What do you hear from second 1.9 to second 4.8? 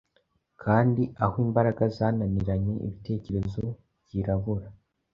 zananiranye, ibitekerezo byirabura